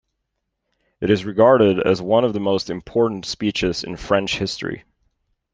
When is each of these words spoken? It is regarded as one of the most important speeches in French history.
It 0.99 1.11
is 1.11 1.25
regarded 1.25 1.77
as 1.79 2.01
one 2.01 2.23
of 2.23 2.33
the 2.33 2.39
most 2.39 2.71
important 2.71 3.23
speeches 3.27 3.83
in 3.83 3.97
French 3.97 4.39
history. 4.39 4.83